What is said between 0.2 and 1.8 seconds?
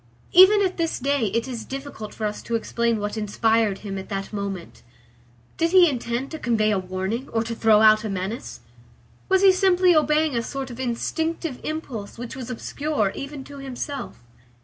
Even at this day it is